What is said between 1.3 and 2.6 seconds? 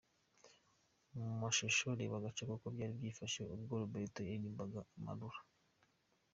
mashusho reba agace